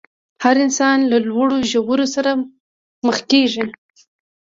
[0.43, 2.31] هر انسان له لوړو ژورو سره
[3.05, 3.65] مخ کېږي.